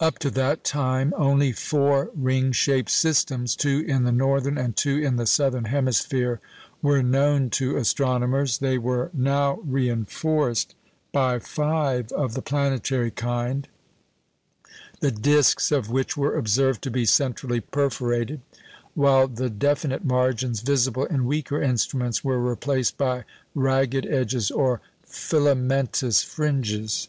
Up 0.00 0.18
to 0.18 0.30
that 0.32 0.64
time, 0.64 1.14
only 1.16 1.52
four 1.52 2.10
ring 2.16 2.50
shaped 2.50 2.90
systems 2.90 3.54
two 3.54 3.84
in 3.86 4.02
the 4.02 4.10
northern 4.10 4.58
and 4.58 4.74
two 4.74 4.96
in 4.98 5.14
the 5.14 5.24
southern 5.24 5.66
hemisphere 5.66 6.40
were 6.82 7.00
known 7.00 7.48
to 7.50 7.76
astronomers; 7.76 8.58
they 8.58 8.76
were 8.76 9.08
now 9.14 9.60
reinforced 9.64 10.74
by 11.12 11.38
five 11.38 12.10
of 12.10 12.34
the 12.34 12.42
planetary 12.42 13.12
kind, 13.12 13.68
the 14.98 15.12
discs 15.12 15.70
of 15.70 15.88
which 15.88 16.16
were 16.16 16.36
observed 16.36 16.82
to 16.82 16.90
be 16.90 17.04
centrally 17.06 17.60
perforated; 17.60 18.40
while 18.94 19.28
the 19.28 19.48
definite 19.48 20.04
margins 20.04 20.58
visible 20.58 21.04
in 21.04 21.24
weaker 21.24 21.62
instruments 21.62 22.24
were 22.24 22.40
replaced 22.40 22.98
by 22.98 23.22
ragged 23.54 24.04
edges 24.06 24.50
or 24.50 24.80
filamentous 25.06 26.20
fringes. 26.24 27.06